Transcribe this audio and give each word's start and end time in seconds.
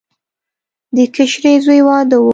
د 0.95 0.97
کشري 1.15 1.53
زوی 1.65 1.81
واده 1.87 2.17
و. 2.19 2.25